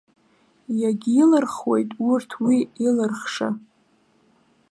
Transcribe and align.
Иагьилырхуеит 0.81 1.89
урҭ 2.09 2.29
уи 2.45 2.57
илырхыша. 2.85 3.49